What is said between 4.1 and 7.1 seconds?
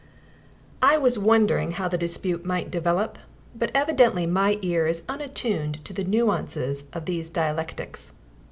my ear is unattuned to the nuances of